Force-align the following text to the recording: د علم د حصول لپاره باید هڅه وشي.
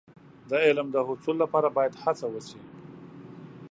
د 0.49 0.51
علم 0.65 0.87
د 0.91 0.97
حصول 1.07 1.35
لپاره 1.43 1.67
باید 1.77 1.93
هڅه 2.03 2.25
وشي. 2.33 2.59